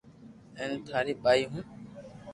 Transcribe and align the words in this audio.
ھين 0.57 0.71
ٽاري 0.87 1.13
بائي 1.23 1.43
ھون 1.49 1.63